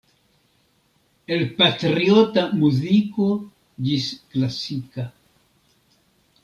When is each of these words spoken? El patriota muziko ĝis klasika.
El 1.35 1.43
patriota 1.59 2.47
muziko 2.63 3.29
ĝis 3.89 4.11
klasika. 4.33 5.11